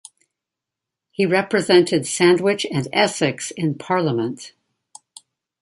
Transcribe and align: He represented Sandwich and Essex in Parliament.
He 1.11 1.27
represented 1.27 2.07
Sandwich 2.07 2.65
and 2.71 2.87
Essex 2.91 3.51
in 3.51 3.75
Parliament. 3.75 4.51